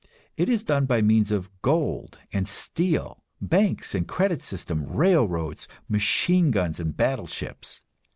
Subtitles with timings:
[0.35, 6.49] It is done by means of gold and steel, banks and credit systems, railroads, machine
[6.49, 7.83] guns and battleships.